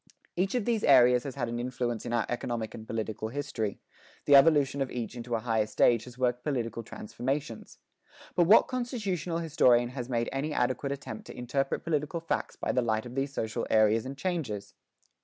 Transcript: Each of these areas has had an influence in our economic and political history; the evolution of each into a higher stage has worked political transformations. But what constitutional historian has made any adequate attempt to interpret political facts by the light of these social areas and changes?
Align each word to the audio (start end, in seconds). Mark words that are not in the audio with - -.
Each 0.35 0.55
of 0.55 0.65
these 0.65 0.83
areas 0.83 1.25
has 1.25 1.35
had 1.35 1.47
an 1.47 1.59
influence 1.59 2.07
in 2.07 2.11
our 2.11 2.25
economic 2.27 2.73
and 2.73 2.87
political 2.87 3.27
history; 3.27 3.79
the 4.25 4.35
evolution 4.35 4.81
of 4.81 4.89
each 4.89 5.15
into 5.15 5.35
a 5.35 5.41
higher 5.41 5.67
stage 5.67 6.05
has 6.05 6.17
worked 6.17 6.43
political 6.43 6.81
transformations. 6.81 7.77
But 8.33 8.45
what 8.47 8.67
constitutional 8.67 9.37
historian 9.37 9.89
has 9.89 10.09
made 10.09 10.27
any 10.31 10.53
adequate 10.53 10.91
attempt 10.91 11.27
to 11.27 11.37
interpret 11.37 11.83
political 11.83 12.19
facts 12.19 12.55
by 12.55 12.71
the 12.71 12.81
light 12.81 13.05
of 13.05 13.13
these 13.13 13.31
social 13.31 13.67
areas 13.69 14.03
and 14.07 14.17
changes? 14.17 14.73